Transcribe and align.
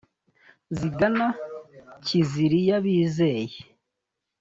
zigana 0.77 1.27
kiziriya 2.05 2.77
bizeye 2.85 3.57